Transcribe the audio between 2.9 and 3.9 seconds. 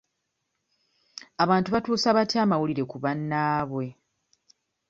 ku bannaabwe?